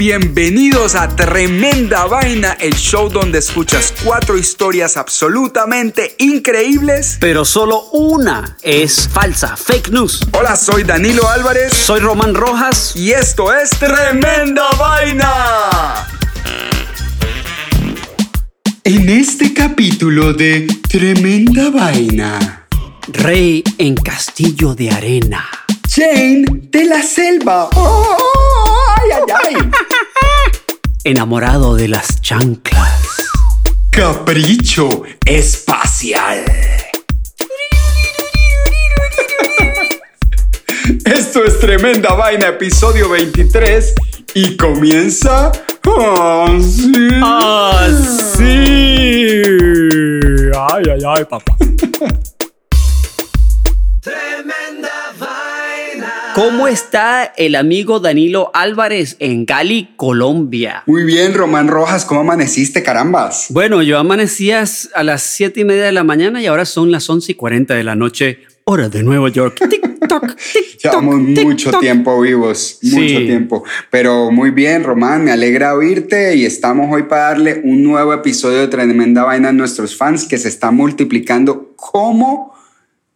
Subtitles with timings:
[0.00, 7.18] bienvenidos a Tremenda Vaina, el show donde escuchas cuatro historias absolutamente increíbles.
[7.20, 10.26] Pero solo una es falsa, fake news.
[10.32, 12.96] Hola, soy Danilo Álvarez Soy Román Rojas.
[12.96, 16.08] y esto es Tremenda Vaina.
[18.84, 22.66] En este capítulo de Tremenda Vaina,
[23.06, 25.46] Rey en castillo de arena.
[25.94, 27.68] Jane de la Selva.
[27.74, 28.79] ¡Oh!
[29.20, 30.52] ¡Ay, ay, ay!
[31.04, 33.04] Enamorado de las chanclas.
[33.90, 36.44] Capricho espacial.
[41.04, 43.94] Esto es Tremenda Vaina, episodio 23.
[44.34, 47.08] Y comienza así.
[47.22, 47.88] ¡Ah,
[48.36, 49.42] sí!
[50.56, 51.56] ¡Ay, ay, ay, papá!
[56.34, 60.84] ¿Cómo está el amigo Danilo Álvarez en Cali, Colombia?
[60.86, 63.46] Muy bien, Román Rojas, ¿cómo amaneciste, carambas?
[63.50, 64.64] Bueno, yo amanecía
[64.94, 67.74] a las 7 y media de la mañana y ahora son las 11 y 40
[67.74, 69.58] de la noche, hora de Nueva York.
[69.68, 70.36] Tic-toc, tic-toc,
[70.82, 73.26] Llevamos mucho tiempo vivos, mucho Sí.
[73.26, 73.64] tiempo.
[73.90, 78.58] Pero muy bien, Román, me alegra oírte y estamos hoy para darle un nuevo episodio
[78.58, 82.54] de Tremenda Vaina a nuestros fans que se está multiplicando como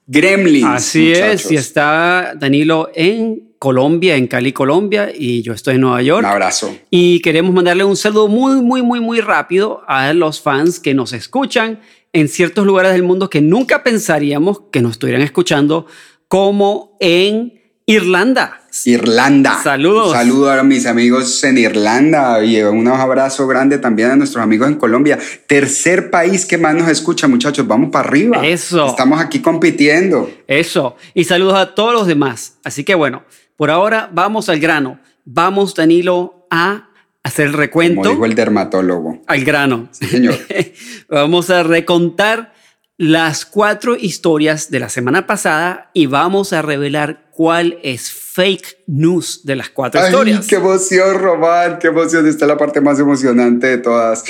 [0.07, 0.67] gremlins.
[0.67, 1.45] Así muchachos.
[1.45, 6.21] es, y está Danilo en Colombia, en Cali, Colombia, y yo estoy en Nueva York.
[6.21, 6.77] Un abrazo.
[6.91, 11.13] Y queremos mandarle un saludo muy, muy, muy, muy rápido a los fans que nos
[11.13, 11.81] escuchan
[12.13, 15.87] en ciertos lugares del mundo que nunca pensaríamos que nos estuvieran escuchando,
[16.29, 18.61] como en Irlanda.
[18.85, 19.61] Irlanda.
[19.63, 20.09] Saludos.
[20.09, 24.69] Un saludo a mis amigos en Irlanda y un abrazo grande también a nuestros amigos
[24.69, 25.19] en Colombia.
[25.47, 27.67] Tercer país que más nos escucha, muchachos.
[27.67, 28.45] Vamos para arriba.
[28.45, 28.87] Eso.
[28.87, 30.29] Estamos aquí compitiendo.
[30.49, 30.97] Eso.
[31.15, 32.59] Y saludos a todos los demás.
[32.65, 33.23] Así que bueno,
[33.57, 34.99] por ahora vamos al grano.
[35.25, 36.89] Vamos, Danilo, a
[37.23, 38.11] hacer el Como recuento.
[38.11, 39.23] dijo el dermatólogo.
[39.27, 39.89] Al grano.
[39.93, 40.37] Sí, señor.
[41.09, 42.53] vamos a recontar
[42.97, 49.41] las cuatro historias de la semana pasada y vamos a revelar cuál es fake news
[49.45, 50.47] de las cuatro Ay, historias.
[50.47, 52.27] qué emoción, Román, qué emoción.
[52.29, 54.23] Esta es la parte más emocionante de todas.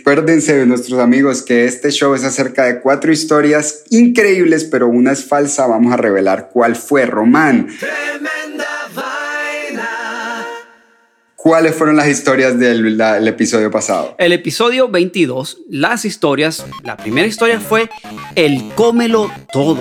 [0.00, 5.12] Acuérdense de nuestros amigos que este show es acerca de cuatro historias increíbles, pero una
[5.12, 5.66] es falsa.
[5.66, 7.68] Vamos a revelar cuál fue, Román.
[11.36, 14.16] ¿Cuáles fueron las historias del la- el episodio pasado?
[14.18, 17.88] El episodio 22, las historias, la primera historia fue
[18.34, 19.78] el cómelo todo.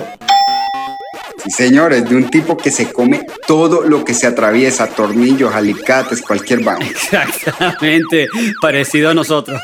[1.46, 6.22] Sí, señores, de un tipo que se come todo lo que se atraviesa, tornillos, alicates,
[6.22, 6.86] cualquier vaina.
[6.88, 8.28] Exactamente,
[8.62, 9.60] parecido a nosotros.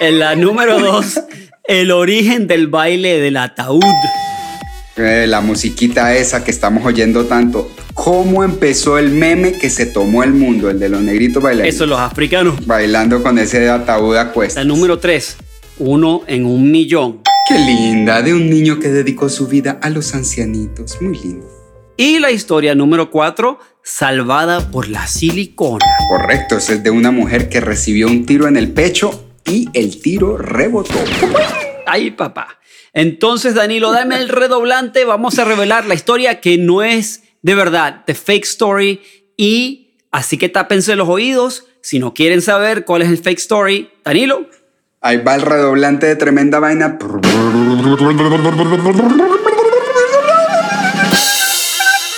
[0.00, 1.20] En la número dos,
[1.64, 3.82] el origen del baile del ataúd.
[4.96, 7.70] Eh, la musiquita esa que estamos oyendo tanto.
[7.92, 10.70] ¿Cómo empezó el meme que se tomó el mundo?
[10.70, 11.68] El de los negritos bailando.
[11.68, 12.66] Eso los africanos.
[12.66, 14.64] Bailando con ese ataúd a cuestas.
[14.64, 15.36] La número tres,
[15.78, 17.20] uno en un millón.
[17.48, 21.00] Qué linda, de un niño que dedicó su vida a los ancianitos.
[21.00, 21.46] Muy lindo.
[21.96, 25.86] Y la historia número 4, salvada por la silicona.
[26.08, 30.36] Correcto, es de una mujer que recibió un tiro en el pecho y el tiro
[30.36, 30.98] rebotó.
[31.86, 32.58] Ay, papá.
[32.92, 35.04] Entonces, Danilo, dame el redoblante.
[35.04, 39.00] Vamos a revelar la historia que no es de verdad, de fake story.
[39.36, 41.66] Y así que tápense los oídos.
[41.80, 44.50] Si no quieren saber cuál es el fake story, Danilo.
[45.06, 46.98] Ahí va el redoblante de tremenda vaina.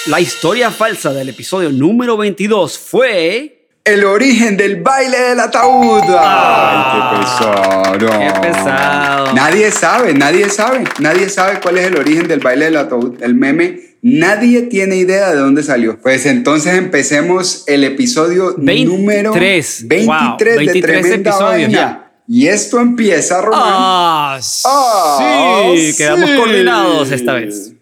[0.07, 3.67] La historia falsa del episodio número 22 fue.
[3.85, 6.03] El origen del baile del ataúd.
[6.19, 7.93] Ay, qué pesado.
[7.99, 9.35] Qué pesado.
[9.35, 10.85] Nadie sabe, nadie sabe.
[11.01, 13.23] Nadie sabe cuál es el origen del baile del ataúd.
[13.23, 15.99] El meme, nadie tiene idea de dónde salió.
[15.99, 18.89] Pues entonces empecemos el episodio 23.
[18.89, 22.08] número 23 Wow, de 23 Tremenda episodios Vaina.
[22.29, 23.63] Y esto empieza, Román.
[23.65, 26.37] Ah, Ah, sí, quedamos sí.
[26.37, 27.73] coordinados esta vez.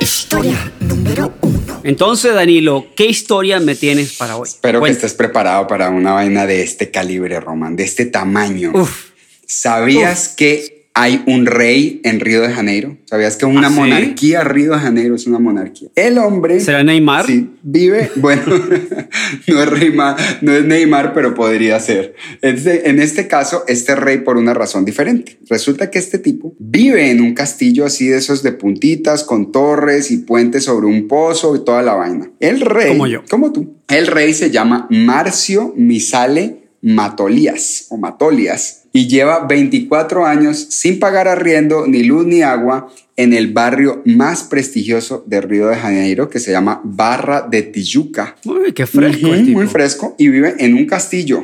[0.00, 1.80] Historia número uno.
[1.84, 4.46] Entonces, Danilo, ¿qué historia me tienes para hoy?
[4.48, 8.72] Espero que estés preparado para una vaina de este calibre, Román, de este tamaño.
[8.74, 9.10] Uf,
[9.46, 12.96] ¿Sabías que hay un rey en Río de Janeiro?
[13.06, 13.76] ¿Sabías que una ¿Ah, sí?
[13.76, 15.88] monarquía, Río de Janeiro es una monarquía?
[15.96, 16.60] El hombre...
[16.60, 17.26] ¿será Neymar?
[17.26, 18.42] Sí, vive, bueno,
[19.48, 22.14] no es, Neymar, no es Neymar, pero podría ser.
[22.42, 25.38] Este- en este caso, este rey por una razón diferente.
[25.50, 30.10] Resulta que este tipo vive en un castillo así de esos de puntitas, con torres
[30.12, 32.30] y puentes sobre un pozo y toda la vaina.
[32.40, 33.22] El rey, Como yo.
[33.28, 38.82] como tú, el rey se llama Marcio Misale Matolias o Matolias.
[38.92, 44.44] y lleva 24 años sin pagar arriendo, ni luz ni agua en el barrio más
[44.44, 48.36] prestigioso de Río de Janeiro que se llama Barra de Tijuca.
[48.44, 49.26] Uy, qué fresco.
[49.26, 49.58] Ujú, el tipo.
[49.58, 51.42] muy fresco y vive en un castillo,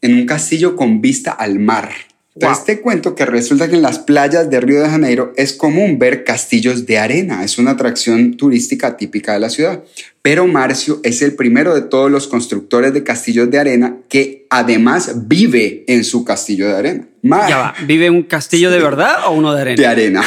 [0.00, 1.90] en un castillo con vista al mar.
[2.34, 2.66] Entonces Wow.
[2.66, 6.24] te cuento que resulta que en las playas de Río de Janeiro es común ver
[6.24, 9.82] castillos de arena, es una atracción turística típica de la ciudad.
[10.22, 15.12] Pero Marcio es el primero de todos los constructores de castillos de arena que además
[15.28, 17.06] vive en su castillo de arena.
[17.22, 17.74] Mar- Ya va.
[17.86, 19.76] ¿Vive en un castillo de verdad o uno de arena?
[19.82, 20.22] de arena.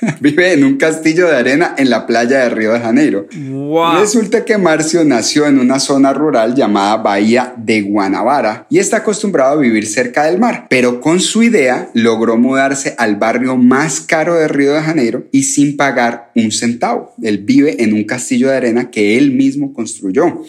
[0.20, 3.26] Vive en un castillo de arena en la playa de Río de Janeiro.
[3.34, 4.00] Wow.
[4.00, 9.52] Resulta que Marcio nació en una zona rural llamada Bahía de Guanabara y está acostumbrado
[9.52, 14.34] a vivir cerca del mar, pero con su idea logró mudarse al barrio más caro
[14.34, 17.14] de Río de Janeiro y sin pagar un centavo.
[17.22, 20.42] Él vive en un castillo de arena que él mismo construyó.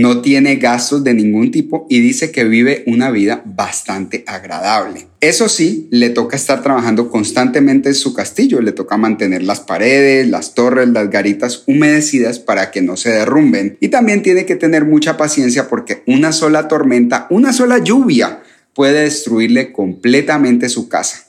[0.00, 5.08] No tiene gastos de ningún tipo y dice que vive una vida bastante agradable.
[5.20, 10.26] Eso sí, le toca estar trabajando constantemente en su castillo, le toca mantener las paredes,
[10.28, 13.76] las torres, las garitas humedecidas para que no se derrumben.
[13.80, 18.42] Y también tiene que tener mucha paciencia porque una sola tormenta, una sola lluvia
[18.74, 21.26] puede destruirle completamente su casa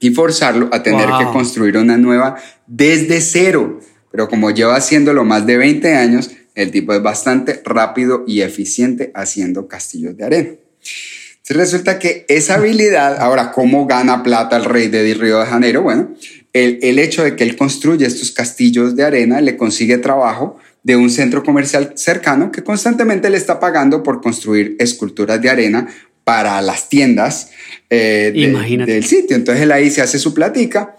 [0.00, 1.18] y forzarlo a tener Wow.
[1.20, 2.34] que construir una nueva
[2.66, 3.78] desde cero.
[4.10, 9.10] Pero como lleva haciéndolo más de 20 años, el tipo es bastante rápido y eficiente
[9.14, 10.48] haciendo castillos de arena.
[11.38, 15.82] Entonces resulta que esa habilidad, ahora, ¿cómo gana plata el rey de Río de Janeiro?
[15.82, 16.10] Bueno,
[16.52, 20.96] el, el hecho de que él construye estos castillos de arena le consigue trabajo de
[20.96, 25.88] un centro comercial cercano que constantemente le está pagando por construir esculturas de arena
[26.24, 27.50] para las tiendas
[27.90, 28.52] eh, de-
[28.86, 29.34] del sitio.
[29.36, 30.96] Entonces él ahí se hace su platica.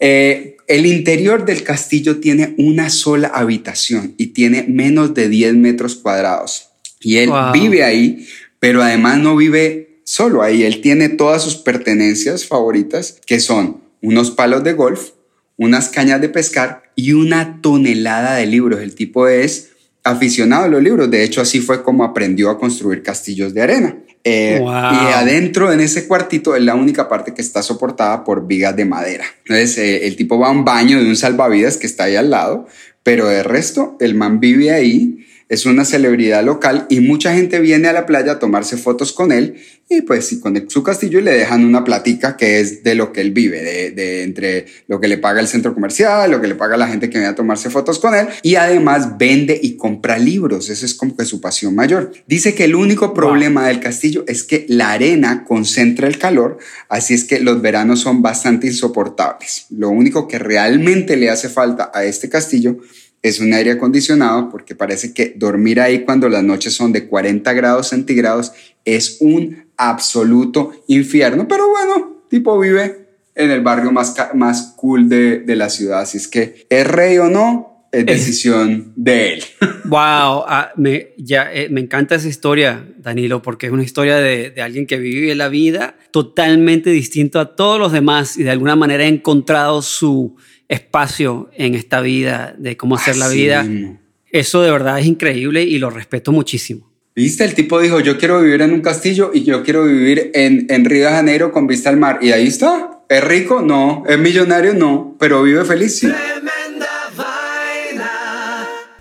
[0.00, 5.94] Eh, el interior del castillo tiene una sola habitación y tiene menos de 10 metros
[5.96, 6.68] cuadrados.
[7.00, 7.52] Y él Wow.
[7.52, 8.26] vive ahí,
[8.58, 10.62] pero además no vive solo ahí.
[10.64, 15.10] Él tiene todas sus pertenencias favoritas, que son unos palos de golf,
[15.56, 18.80] unas cañas de pescar y una tonelada de libros.
[18.80, 19.70] El tipo es
[20.02, 21.10] aficionado a los libros.
[21.10, 23.98] De hecho, así fue como aprendió a construir castillos de arena.
[24.24, 24.70] Eh, Wow.
[24.70, 28.84] Y adentro, en ese cuartito, es la única parte que está soportada por vigas de
[28.84, 29.24] madera.
[29.44, 32.30] Entonces, eh, el tipo va a un baño de un salvavidas que está ahí al
[32.30, 32.66] lado,
[33.02, 37.88] pero de resto, el man vive ahí, es una celebridad local y mucha gente viene
[37.88, 39.56] a la playa a tomarse fotos con él
[39.88, 43.20] y pues con su castillo y le dejan una platica que es de lo que
[43.20, 46.54] él vive, de, de entre lo que le paga el centro comercial, lo que le
[46.54, 50.16] paga la gente que viene a tomarse fotos con él y además vende y compra
[50.18, 52.12] libros, eso es como que su pasión mayor.
[52.28, 56.58] Dice que el único problema del castillo es que la arena concentra el calor,
[56.88, 59.66] así es que los veranos son bastante insoportables.
[59.70, 62.78] Lo único que realmente le hace falta a este castillo
[63.22, 67.52] es un aire acondicionado porque parece que dormir ahí cuando las noches son de 40
[67.52, 68.52] grados centígrados
[68.84, 71.46] es un absoluto infierno.
[71.46, 76.00] Pero bueno, tipo vive en el barrio más, más cool de, de la ciudad.
[76.00, 79.44] Así es que es rey o no, es decisión de él.
[79.82, 84.50] Wow, ah, me, ya, eh, me encanta esa historia, Danilo, porque es una historia de,
[84.50, 88.76] de alguien que vive la vida totalmente distinto a todos los demás y de alguna
[88.76, 90.36] manera ha encontrado su
[90.70, 93.64] espacio en esta vida, de cómo hacer la vida.
[93.64, 94.00] mismo.
[94.30, 96.88] Eso de verdad es increíble y lo respeto muchísimo.
[97.16, 97.44] ¿Viste?
[97.44, 100.84] El tipo dijo, yo quiero vivir en un castillo y yo quiero vivir en, en
[100.84, 102.20] Río de Janeiro con vista al mar.
[102.22, 103.02] Y ahí está.
[103.08, 103.60] ¿Es rico?
[103.60, 104.04] No.
[104.08, 104.72] ¿Es millonario?
[104.72, 105.16] No.
[105.18, 106.08] Pero vive feliz, sí.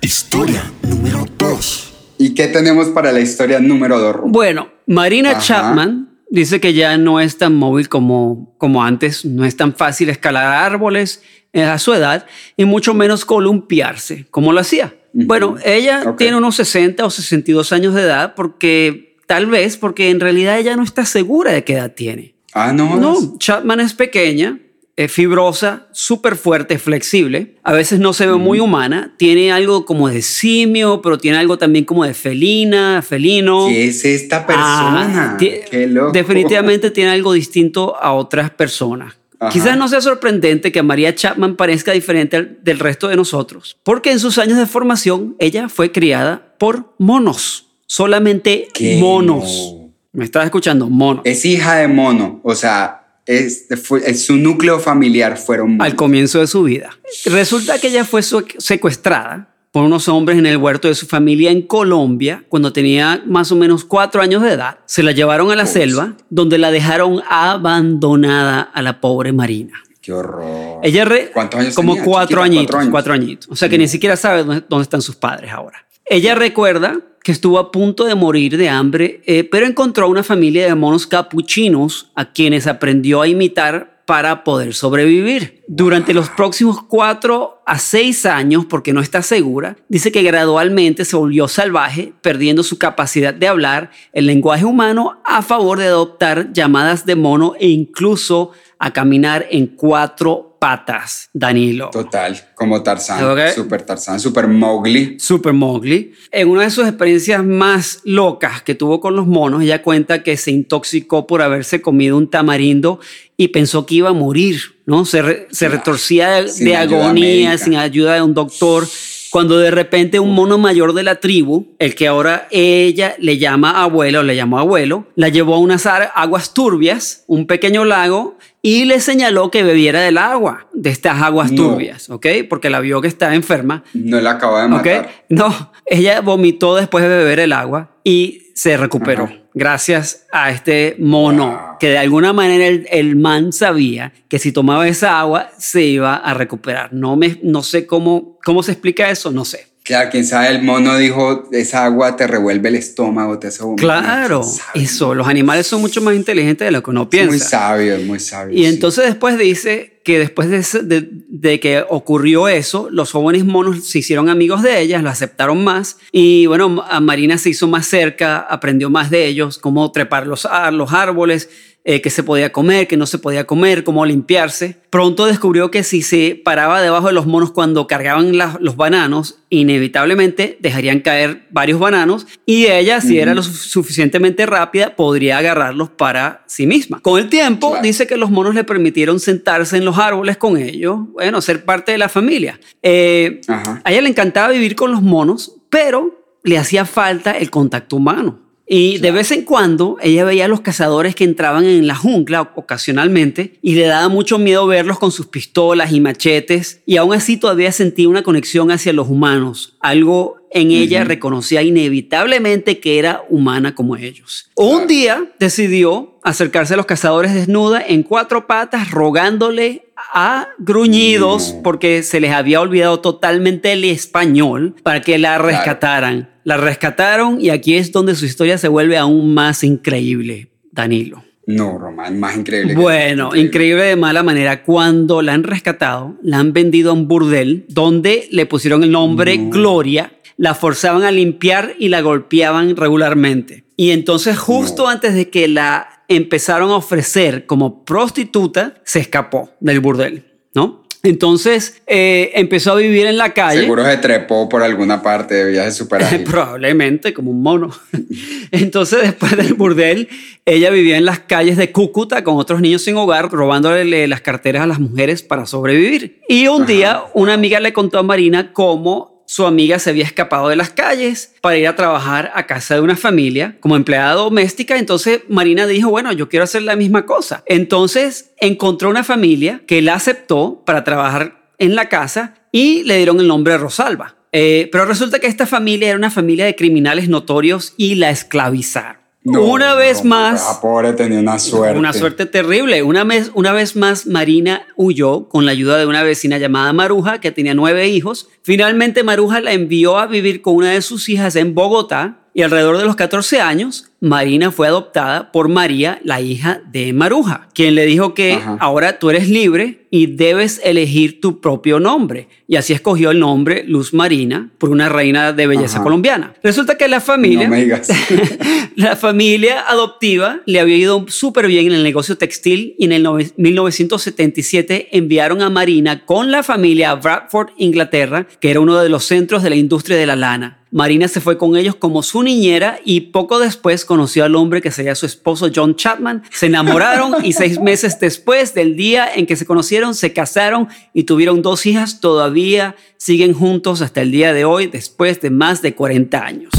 [0.01, 1.93] Historia número 2.
[2.17, 4.15] ¿Y qué tenemos para la historia número dos?
[4.15, 4.31] Rum?
[4.31, 5.41] Bueno, Marina Ajá.
[5.41, 10.09] Chapman dice que ya no es tan móvil como, como antes, no es tan fácil
[10.09, 11.21] escalar árboles
[11.53, 12.25] a su edad
[12.57, 14.93] y mucho menos columpiarse como lo hacía.
[15.13, 20.19] Bueno, ella tiene unos 60 o 62 años de edad porque tal vez porque en
[20.19, 22.35] realidad ella no está segura de qué edad tiene.
[22.53, 22.97] Ah, no.
[22.97, 24.59] No, Chapman es pequeña,
[24.95, 27.55] es fibrosa, súper fuerte, flexible.
[27.63, 29.13] A veces no se ve muy humana.
[29.17, 33.67] Tiene algo como de simio, pero tiene algo también como de felina, felino.
[33.67, 35.35] ¿Qué es esta persona?
[35.35, 36.11] Ah, Qué loco.
[36.11, 39.18] Definitivamente tiene algo distinto a otras personas.
[39.39, 39.51] Ajá.
[39.51, 44.19] Quizás no sea sorprendente que María Chapman parezca diferente del resto de nosotros, porque en
[44.19, 48.97] sus años de formación ella fue criada por monos, solamente ¿Qué?
[48.99, 49.75] monos.
[50.11, 50.89] ¿Me estás escuchando?
[50.89, 51.21] Monos.
[51.25, 52.41] Es hija de mono.
[52.43, 55.85] O sea, es, fue- es su núcleo familiar fueron monos.
[55.85, 56.89] al comienzo de su vida.
[57.25, 61.61] Resulta que ella fue secuestrada por unos hombres en el huerto de su familia en
[61.61, 64.79] Colombia cuando tenía más o menos cuatro años de edad.
[64.85, 69.81] Se la llevaron a la selva donde la dejaron abandonada a la pobre Marina.
[70.01, 70.79] Qué horror.
[70.83, 72.05] Ella re- ¿Cuántos años como tenía?
[72.09, 72.91] cuatro añitos, cuatro años.
[72.91, 73.49] Cuatro añitos.
[73.51, 75.85] O sea que ni siquiera sabe dónde, dónde están sus padres ahora.
[76.05, 80.23] Ella recuerda que estuvo a punto de morir de hambre, eh, pero encontró a una
[80.23, 85.61] familia de monos capuchinos a quienes aprendió a imitar para poder sobrevivir.
[85.67, 91.15] Durante los próximos cuatro a seis años, porque no está segura, dice que gradualmente se
[91.15, 97.05] volvió salvaje, perdiendo su capacidad de hablar el lenguaje humano a favor de adoptar llamadas
[97.05, 98.49] de mono e incluso
[98.79, 101.89] a caminar en cuatro patas, Danilo.
[101.89, 105.17] Total, como Tarzán, super Tarzán, super Mowgli.
[105.19, 106.13] Super Mowgli.
[106.31, 110.37] En una de sus experiencias más locas que tuvo con los monos, ella cuenta que
[110.37, 112.99] se intoxicó por haberse comido un tamarindo
[113.37, 115.05] y pensó que iba a morir, ¿no?
[115.05, 118.85] Se, retorcía de, agonía, sin ayuda de un doctor
[119.31, 123.81] cuando de repente un mono mayor de la tribu, el que ahora ella le llama
[123.81, 128.99] abuelo, le llamó abuelo, la llevó a unas aguas turbias, un pequeño lago, y le
[128.99, 132.27] señaló que bebiera del agua, de estas aguas turbias, ¿ok?
[132.49, 133.83] Porque la vio que estaba enferma.
[133.93, 135.09] No la acaba de matar.
[135.29, 139.29] No, ella vomitó después de beber el agua y se recuperó.
[139.53, 145.17] Gracias a este mono, que de alguna manera el, man sabía que si tomaba esa
[145.17, 146.91] agua se iba a recuperar.
[146.91, 149.68] No, me, no sé cómo, cómo se explica eso, no sé.
[149.89, 154.03] Claro, quién sabe, el mono dijo, esa agua te revuelve el estómago, te hace vomitar.
[154.03, 157.31] Claro, eso, los animales son mucho más inteligentes de lo que uno piensa.
[157.31, 158.55] Muy sabio, muy sabio.
[158.55, 163.97] Y entonces después dice que después de, de, que ocurrió eso, los jóvenes monos se
[163.97, 168.37] hicieron amigos de ellas, lo aceptaron más y bueno, a Marina se hizo más cerca,
[168.41, 171.49] aprendió más de ellos, cómo trepar los, los árboles,
[171.89, 174.77] eh, qué se podía comer, qué no se podía comer, cómo limpiarse.
[174.91, 180.59] Pronto descubrió que si se paraba debajo de los monos cuando cargaban los bananos, inevitablemente
[180.59, 186.67] dejarían caer varios bananos y ella, si era lo suficientemente rápida, podría agarrarlos para sí
[186.67, 186.99] misma.
[186.99, 190.99] Con el tiempo, dice que los monos le permitieron sentarse en los árboles con ellos,
[191.13, 192.59] bueno, ser parte de la familia.
[192.83, 197.95] Eh, a ella le encantaba vivir con los monos, pero le hacía falta el contacto
[197.95, 198.48] humano.
[198.71, 202.51] Y de vez en cuando ella veía a los cazadores que entraban en la jungla
[202.55, 206.81] ocasionalmente y le daba mucho miedo verlos con sus pistolas y machetes.
[206.85, 212.79] Y aún así todavía sentía una conexión hacia los humanos, algo en ella reconocía inevitablemente
[212.79, 214.49] que era humana como ellos.
[214.55, 222.03] Un día decidió acercarse a los cazadores desnuda en cuatro patas rogándole a gruñidos porque
[222.03, 226.29] se les había olvidado totalmente el español para que la rescataran.
[226.43, 231.23] La rescataron y aquí es donde su historia se vuelve aún más increíble, Danilo.
[231.45, 232.75] No, Román, más increíble.
[232.75, 233.83] Bueno, increíble.
[233.83, 234.63] de mala manera.
[234.63, 239.37] Cuando la han rescatado, la han vendido a un burdel donde le pusieron el nombre
[239.37, 243.65] Gloria, la forzaban a limpiar y la golpeaban regularmente.
[243.75, 249.79] Y entonces justo antes de que la empezaron a ofrecer como prostituta, se escapó del
[249.79, 250.83] burdel, ¿no?
[251.01, 253.61] Entonces eh, empezó a vivir en la calle.
[253.61, 257.73] Seguro se trepó por alguna parte de viaje super Probablemente, como un mono.
[258.51, 260.09] Entonces, después del burdel,
[260.45, 264.63] ella vivía en las calles de Cúcuta con otros niños sin hogar, robándole las carteras
[264.63, 266.19] a las mujeres para sobrevivir.
[266.27, 270.49] Y un día, una amiga le contó a Marina cómo su amiga se había escapado
[270.49, 274.75] de las calles para ir a trabajar a casa de una familia como empleada doméstica.
[274.75, 277.43] Entonces Marina dijo, bueno, yo quiero hacer la misma cosa.
[277.45, 283.19] Entonces encontró una familia que la aceptó para trabajar en la casa y le dieron
[283.19, 284.15] el nombre de Rosalba.
[284.31, 288.98] Eh, pero resulta que esta familia era una familia de criminales notorios y la esclavizaron
[289.23, 290.45] una vez más.
[290.45, 291.77] La pobre tenía una suerte.
[291.77, 292.83] Una suerte terrible.
[292.83, 297.19] Una vez, una vez más, Marina huyó con la ayuda de una vecina llamada Maruja,
[297.19, 298.29] que tenía nueve hijos.
[298.41, 302.18] Finalmente, Maruja la envió a vivir con una de sus hijas en Bogotá.
[302.33, 307.49] Y alrededor de los 14 años, Marina fue adoptada por María, la hija de Maruja,
[307.53, 312.29] quien le dijo que ahora tú eres libre y debes elegir tu propio nombre.
[312.47, 316.33] Y así escogió el nombre Luz Marina por una reina de belleza colombiana.
[316.43, 317.49] Resulta que la familia,
[318.75, 323.07] la familia adoptiva le había ido súper bien en el negocio textil y en el
[323.35, 329.03] 1977 enviaron a Marina con la familia a Bradford, Inglaterra, que era uno de los
[329.05, 330.58] centros de la industria de la lana.
[330.71, 334.69] Marina se fue con ellos como su niñera y poco después conoció al hombre que
[334.69, 336.23] sería su esposo John Chapman.
[336.29, 341.03] Se enamoraron y seis meses después del día en que se conocieron, se casaron y
[341.03, 341.99] tuvieron dos hijas.
[341.99, 346.51] Todavía siguen juntos hasta el día de hoy, después de más de 40 años.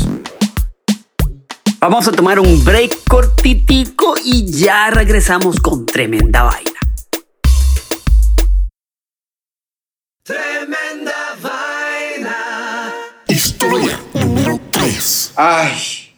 [1.79, 6.71] Vamos a tomar un break cortitico y ya regresamos con tremenda vaina.
[15.37, 15.73] Ay,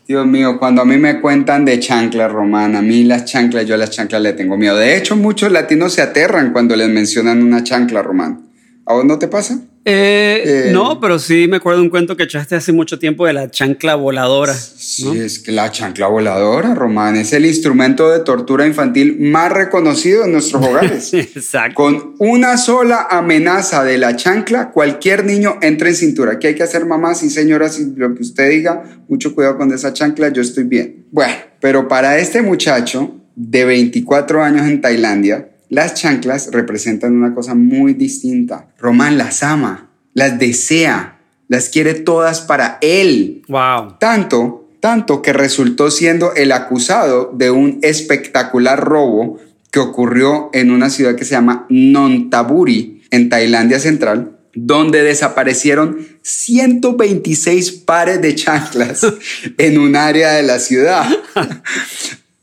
[0.06, 3.75] Dios mío, cuando a mí me cuentan de chanclas, Román, a mí las chanclas, yo
[3.75, 4.76] a las chanclas le tengo miedo.
[4.76, 8.49] De hecho, muchos latinos se aterran cuando les mencionan una chancla, Román.
[8.85, 9.61] ¿A vos no te pasa?
[9.84, 13.26] Eh, Eh, no, pero sí me acuerdo de un cuento que echaste hace mucho tiempo
[13.26, 14.54] de la chancla voladora.
[14.54, 20.24] Sí, es que la chancla voladora, Román, es el instrumento de tortura infantil más reconocido
[20.24, 21.12] en nuestros hogares.
[21.14, 21.74] Exacto.
[21.74, 26.38] Con una sola amenaza de la chancla, cualquier niño entra en cintura.
[26.38, 27.78] ¿Qué hay que hacer, mamás y señoras?
[27.78, 31.06] Y lo que usted diga, mucho cuidado con esa chancla, yo estoy bien.
[31.10, 37.54] Bueno, pero para este muchacho de 24 años en Tailandia, las chanclas representan una cosa
[37.54, 38.68] muy distinta.
[38.78, 43.42] Román las ama, las desea, las quiere todas para él.
[43.48, 43.96] Wow.
[43.98, 49.38] Tanto, tanto que resultó siendo el acusado de un espectacular robo
[49.70, 57.72] que ocurrió en una ciudad que se llama Nonthaburi, en Tailandia Central, donde desaparecieron 126
[57.72, 59.06] pares de chanclas
[59.56, 61.08] en un área de la ciudad.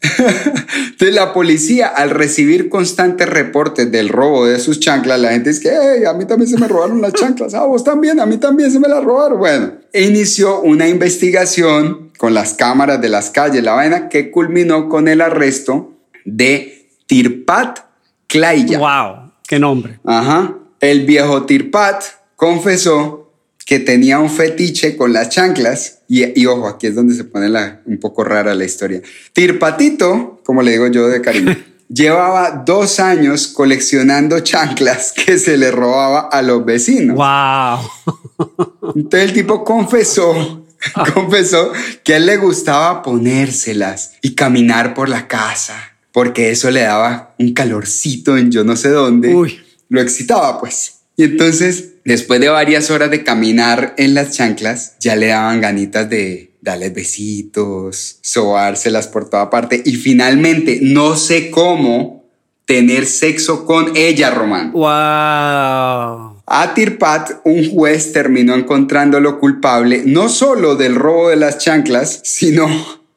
[0.01, 5.62] Entonces la policía, al recibir constantes reportes del robo de sus chanclas, la gente dice
[5.62, 8.38] que "Hey, a mí también se me robaron las chanclas, a vos también, a mí
[8.38, 9.39] también se me las robaron.
[9.39, 15.08] Bueno, inició una investigación con las cámaras de las calles, la vaina que culminó con
[15.08, 15.94] el arresto
[16.25, 17.79] de Tirpat
[18.27, 18.77] Klaya.
[18.79, 19.32] Wow.
[19.48, 20.00] Qué nombre.
[20.06, 20.56] Ajá.
[20.79, 22.03] El viejo Tirpat
[22.36, 23.28] confesó
[23.70, 26.00] que tenía un fetiche con las chanclas.
[26.08, 29.00] Y, y ojo, aquí es donde se pone la, un poco rara la historia.
[29.32, 31.56] Tirpatito, como le digo yo de cariño,
[31.88, 37.16] llevaba dos años coleccionando chanclas que se le robaba a los vecinos.
[37.16, 38.58] Wow.
[38.96, 40.66] Entonces el tipo confesó,
[41.14, 41.72] confesó
[42.04, 47.36] que a él le gustaba ponérselas y caminar por la casa, porque eso le daba
[47.38, 49.32] un calorcito en yo no sé dónde.
[49.32, 49.60] Uy.
[49.90, 51.02] Lo excitaba, pues.
[51.20, 56.10] Y entonces, después de varias horas de caminar en las chanclas, ya le daban ganitas
[56.10, 62.25] de darles besitos, sobárselas por toda parte y finalmente, no sé cómo,
[62.66, 64.72] tener sexo con ella, Román.
[64.72, 66.42] Wow.
[66.48, 72.68] A Tirpat, un juez terminó encontrándolo culpable no solo del robo de las chanclas, sino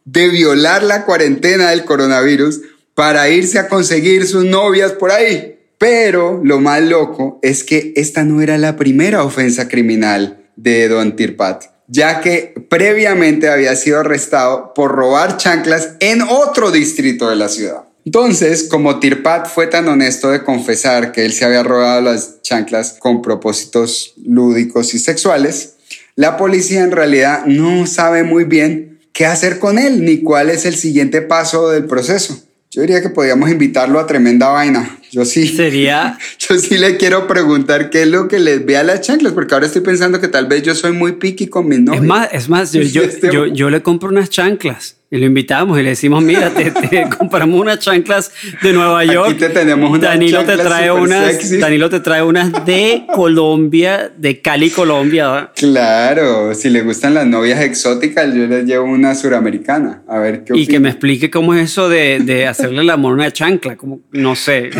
[0.04, 2.60] de violar la cuarentena del coronavirus
[2.94, 5.51] para irse a conseguir sus novias por ahí.
[5.82, 11.16] Pero lo más loco es que esta no era la primera ofensa criminal de Don
[11.16, 17.48] Tirpat, ya que previamente había sido arrestado por robar chanclas en otro distrito de la
[17.48, 17.82] ciudad.
[18.04, 22.94] Entonces, como Tirpat fue tan honesto de confesar que él se había robado las chanclas
[23.00, 25.78] con propósitos lúdicos y sexuales,
[26.14, 30.64] la policía en realidad no sabe muy bien qué hacer con él ni cuál es
[30.64, 32.40] el siguiente paso del proceso.
[32.70, 35.00] Yo diría que podríamos invitarlo a tremenda vaina.
[35.12, 35.46] Yo sí.
[35.46, 36.18] Sería.
[36.38, 39.52] Yo sí le quiero preguntar qué es lo que les ve a las chanclas, porque
[39.54, 42.02] ahora estoy pensando que tal vez yo soy muy piqui con mis novios.
[42.02, 45.26] Es más, es más, yo, yo, Este- yo, yo le compro unas chanclas y lo
[45.26, 49.36] invitamos y le decimos, mira, te, te compramos unas chanclas de Nueva York.
[49.38, 51.60] te tenemos unas Danilo te trae unas.
[51.60, 55.28] Danilo te trae unas de Colombia, de Cali, Colombia.
[55.30, 55.50] ¿verdad?
[55.54, 60.02] Claro, si le gustan las novias exóticas, yo les llevo una suramericana.
[60.08, 63.12] A ver qué Y que me explique cómo es eso de, de hacerle el amor
[63.12, 64.70] a una chancla, como, no sé.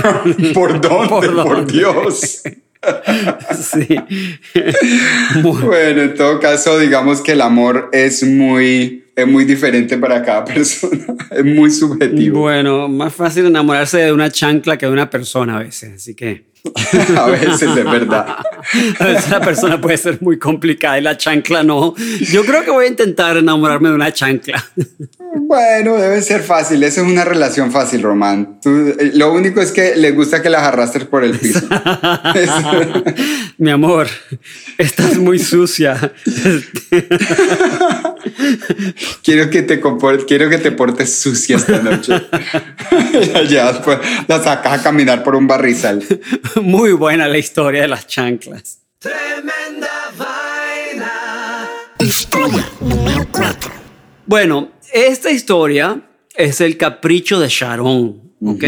[0.54, 1.08] ¿Por dónde?
[1.08, 1.72] ¿Por Por, dónde?
[1.72, 2.42] Dios.
[3.60, 3.86] Sí.
[5.42, 10.44] Bueno, en todo caso, digamos que el amor es muy, es muy diferente para cada
[10.46, 11.14] persona.
[11.30, 12.40] Es muy subjetivo.
[12.40, 16.50] Bueno, más fácil enamorarse de una chancla que de una persona a veces, así que
[17.18, 18.36] A veces es verdad.
[19.00, 21.92] a veces la persona puede ser muy complicada y la chancla no.
[22.30, 24.64] Yo creo que voy a intentar enamorarme de una chancla.
[25.34, 26.80] Bueno, debe ser fácil.
[26.84, 28.60] Eso es una relación fácil, Román.
[28.62, 31.66] Tú- eh, lo único es que le gusta que las arrastres por el piso.
[33.58, 34.06] Mi amor,
[34.78, 36.12] estás muy sucia.
[39.22, 42.14] quiero que te compor- quiero que te portes sucia esta noche.
[43.48, 46.02] Ya después la sacas a caminar por un barrizal.
[46.62, 48.78] Muy buena la historia de las chanclas.
[51.98, 53.70] Historia número 4.
[54.26, 56.00] Bueno, esta historia
[56.34, 58.64] es el capricho de Sharon, ¿ok?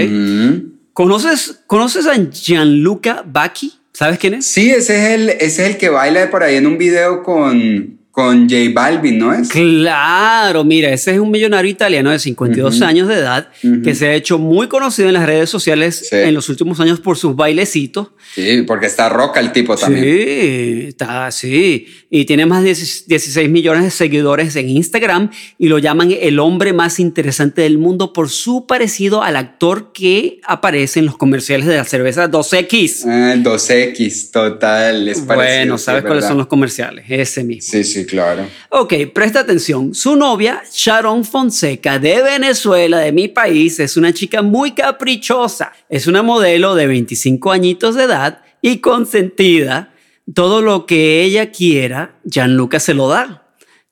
[0.93, 3.73] ¿Conoces, ¿Conoces a Gianluca Bacchi?
[3.93, 4.47] ¿Sabes quién es?
[4.47, 7.99] Sí, ese es el, ese es el que baila por ahí en un video con,
[8.15, 9.49] con J Balvin, ¿no es?
[9.49, 13.49] Claro, mira, ese es un millonario italiano de 52 años de edad
[13.83, 16.15] que se ha hecho muy conocido en las redes sociales Sí.
[16.17, 18.13] en los últimos años por sus bailecitos.
[18.37, 20.05] Sí, porque está roca el tipo también.
[20.05, 21.89] Sí, está así.
[22.09, 26.73] Y tiene más de 16 millones de seguidores en Instagram y lo llaman el hombre
[26.73, 31.75] más interesante del mundo por su parecido al actor que aparece en los comerciales de
[31.79, 33.07] la cerveza 2X.
[33.09, 35.09] Ah, 2X, total.
[35.09, 37.05] Es parecido, bueno, ¿sabes es cuáles son los comerciales?
[37.09, 37.73] Ese mismo.
[37.73, 38.47] Sí, sí, claro.
[38.71, 39.95] Ok, presta atención.
[39.95, 45.73] Su novia, Sharon Fonseca, de Venezuela, de mi país, es una chica muy caprichosa.
[45.89, 49.95] Es una modelo de 25 añitos de edad y consentida
[50.33, 53.43] todo lo que ella quiera, Gianluca se lo da.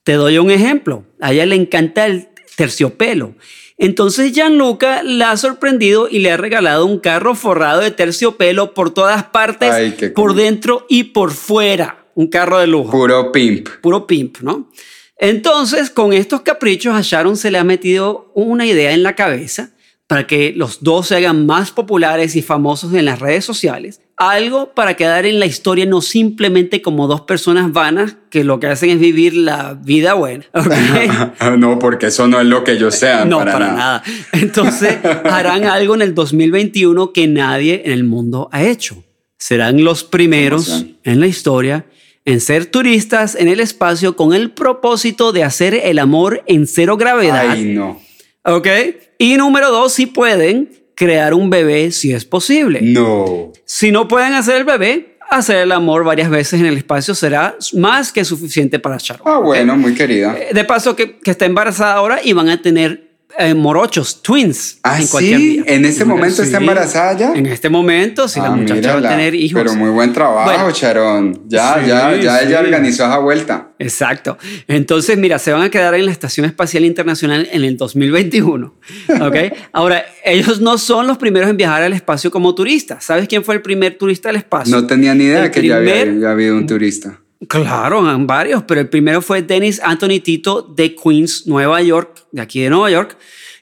[0.02, 1.04] Te doy un ejemplo.
[1.20, 3.34] A ella le encanta el terciopelo.
[3.78, 8.94] Entonces Gianluca la ha sorprendido y le ha regalado un carro forrado de terciopelo por
[8.94, 12.01] todas partes, Ay, por dentro y por fuera.
[12.14, 13.68] Un carro de lujo Puro pimp.
[13.80, 14.70] puro pimp, ¿no?
[15.18, 19.70] Entonces, con estos caprichos, a Sharon se le ha metido una idea en la cabeza
[20.12, 24.00] para que los dos se hagan más populares y famosos en las redes sociales.
[24.16, 28.66] Algo para quedar en la historia no simplemente como dos personas vanas que lo que
[28.66, 30.44] hacen es vivir la vida buena.
[30.52, 31.56] ¿ok?
[31.56, 33.30] no, porque eso no es lo que ellos sean.
[33.30, 33.76] No, para, para, nada.
[33.76, 34.02] nada.
[34.32, 39.02] Entonces, harán algo en el 2021 que nadie en el mundo ha hecho.
[39.38, 41.86] Serán los primeros en la historia
[42.24, 46.96] en ser turistas en el espacio con el propósito de hacer el amor en cero
[46.96, 47.50] gravedad.
[47.50, 48.00] Ay, no.
[48.44, 48.68] ¿Ok?
[49.18, 52.80] Y número dos, si pueden crear un bebé si es posible.
[52.82, 53.52] No.
[53.64, 57.56] Si no pueden hacer el bebé, hacer el amor varias veces en el espacio será
[57.74, 59.22] más que suficiente para Sharon.
[59.26, 60.36] Ah, bueno, muy querida.
[60.38, 64.78] Eh, De paso que, que está embarazada ahora y van a tener eh, morochos, twins,
[64.82, 65.62] Ah, en ¿sí?
[65.66, 67.32] ¿En este momento está embarazada ya?
[67.34, 69.60] En este momento, si la Ah, muchacha va a tener hijos.
[69.62, 70.70] Pero muy buen trabajo, Bueno.
[70.72, 71.42] Charón.
[71.48, 72.46] Ya, Sí, ya, ya sí.
[72.48, 73.68] ella organizó esa vuelta.
[73.78, 74.38] Exacto.
[74.68, 78.74] Entonces, mira, se van a quedar en la Estación Espacial Internacional en el 2021.
[79.20, 79.36] ¿Ok?
[79.72, 83.04] Ahora, ellos no son los primeros en viajar al espacio como turistas.
[83.04, 84.74] ¿Sabes quién fue el primer turista al espacio?
[84.76, 87.18] No tenía ni idea El que ya había, primer- ya habido un turista.
[87.48, 92.60] Claro, varios, pero el primero fue Dennis Anthony Tito de Queens, Nueva York, de aquí
[92.60, 93.16] de Nueva York,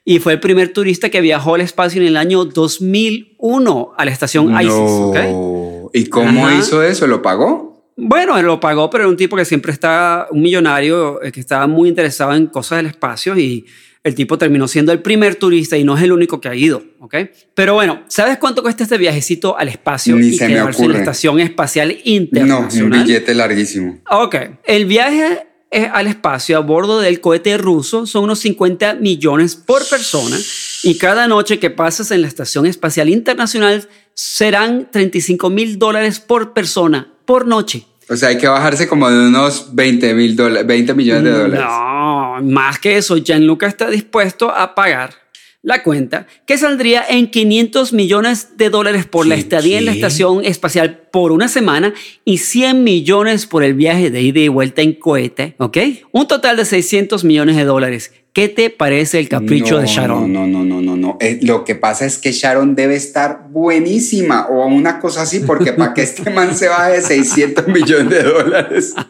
[0.05, 4.11] y fue el primer turista que viajó al espacio en el año 2001 a la
[4.11, 4.73] estación ISIS.
[4.73, 5.91] No.
[5.93, 6.59] ¿Y cómo Ajá.
[6.59, 7.07] hizo eso?
[7.07, 7.71] ¿Lo pagó?
[7.97, 11.41] Bueno, él lo pagó, pero era un tipo que siempre está, un millonario eh, que
[11.41, 13.67] estaba muy interesado en cosas del espacio y
[14.03, 16.83] el tipo terminó siendo el primer turista y no es el único que ha ido,
[17.01, 17.17] ¿ok?
[17.55, 20.89] Pero bueno, ¿sabes cuánto cuesta este viajecito al espacio Ni y se me quedarse en
[20.89, 20.99] la ocurre.
[21.01, 23.01] Estación Espacial No, Internacional?
[23.01, 24.01] un billete larguísimo.
[24.11, 25.47] Ok, el viaje
[25.93, 30.37] al espacio a bordo del cohete ruso son unos 50 millones por persona
[30.83, 36.55] y cada noche que pasas en la Estación Espacial Internacional serán 35 mil dólares por
[36.55, 37.87] persona por noche.
[38.11, 41.65] O sea, hay que bajarse como de unos 20 mil dólares, 20 millones de dólares.
[41.65, 45.20] No, más que eso, Gianluca está dispuesto a pagar
[45.63, 49.93] la cuenta que saldría en 500 millones de dólares por la ¿Qué, estadía en la
[49.93, 51.93] estación espacial por una semana
[52.25, 55.79] y 100 millones por el viaje de ida y vuelta en cohete, ¿ok?
[56.13, 58.13] Un total de 600 millones de dólares.
[58.33, 60.33] ¿Qué te parece el capricho no, de Sharon?
[60.33, 61.19] No, no, no, no, no.
[61.21, 65.73] Eh, lo que pasa es que Sharon debe estar buenísima o una cosa así, porque
[65.73, 68.95] para que este man se baje de 600 millones de dólares.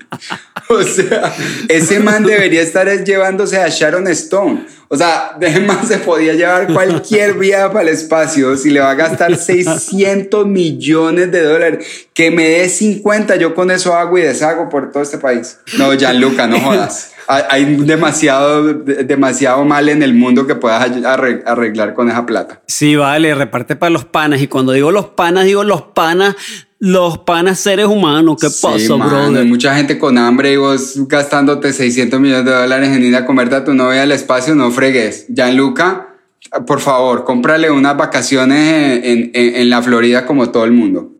[0.72, 1.34] O sea,
[1.68, 4.66] ese man debería estar es llevándose a Sharon Stone.
[4.92, 8.94] O sea, man se podía llevar cualquier viaje para el espacio si le va a
[8.94, 12.08] gastar 600 millones de dólares.
[12.12, 15.58] Que me dé 50, yo con eso hago y deshago por todo este país.
[15.78, 17.12] No, Gianluca, no jodas.
[17.28, 22.60] Hay demasiado, de- demasiado mal en el mundo que puedas arre- arreglar con esa plata.
[22.66, 24.42] Sí, vale, reparte para los panas.
[24.42, 26.34] Y cuando digo los panas, digo los panas,
[26.80, 28.36] los panas seres humanos.
[28.40, 29.42] ¿Qué Sí, pasa, mano, brother?
[29.42, 33.24] Hay mucha gente con hambre y vos gastándote 600 millones de dólares en ir a
[33.26, 35.26] comerte a tu novia al espacio, no fregues.
[35.28, 36.16] Gianluca,
[36.66, 41.12] por favor, cómprale unas vacaciones en, en- en la Florida como todo el mundo.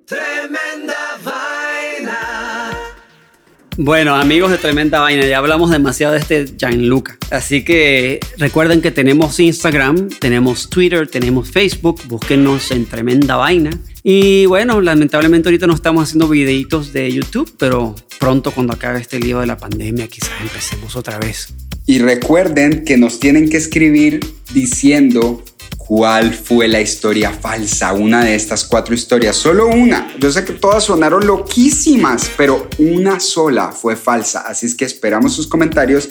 [3.82, 7.16] Bueno, amigos de Tremenda Vaina, ya hablamos demasiado de este Gianluca.
[7.30, 12.00] Así que recuerden que tenemos Instagram, tenemos Twitter, tenemos Facebook.
[12.06, 13.70] Búsquenos en Tremenda Vaina.
[14.02, 19.20] Y bueno, lamentablemente ahorita no estamos haciendo videitos de YouTube, pero pronto cuando acabe este
[19.20, 21.48] lío de la pandemia quizás empecemos otra vez.
[21.86, 24.20] Y recuerden que nos tienen que escribir
[24.52, 25.42] diciendo
[25.76, 30.14] cuál fue la historia falsa, una de estas cuatro historias, solo una.
[30.20, 34.42] Yo sé que todas sonaron loquísimas, pero una sola fue falsa.
[34.46, 36.08] Así es que esperamos sus comentarios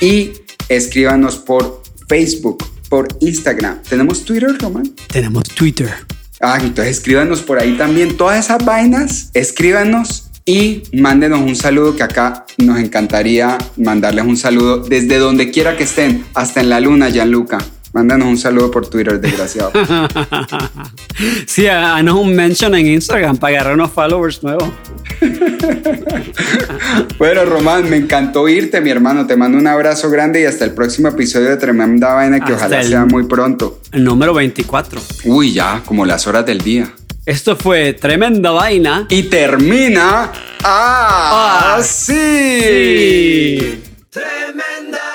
[0.00, 0.32] y
[0.68, 3.82] escríbanos por Facebook, por Instagram.
[3.82, 4.94] ¿Tenemos Twitter, Román?
[5.08, 5.94] Tenemos Twitter.
[6.40, 12.04] Ah, entonces escríbanos por ahí también todas esas vainas, escríbanos y mándenos un saludo que
[12.04, 17.10] acá nos encantaría mandarles un saludo desde donde quiera que estén, hasta en la luna,
[17.10, 17.58] Gianluca.
[17.98, 19.72] Mándanos un saludo por Twitter, desgraciado.
[21.46, 24.70] Sí, haznos un mention en Instagram para agarrar unos followers nuevos.
[27.18, 29.26] bueno, Román, me encantó irte, mi hermano.
[29.26, 32.66] Te mando un abrazo grande y hasta el próximo episodio de Tremenda Vaina, que Hasta
[32.66, 33.80] ojalá sea muy pronto.
[33.90, 35.00] El número 24.
[35.24, 36.92] Uy, ya, como las horas del día.
[37.26, 39.08] Esto fue Tremenda Vaina.
[39.08, 40.30] Y termina
[40.62, 42.12] así.
[42.14, 43.82] Sí.
[44.10, 45.07] Tremenda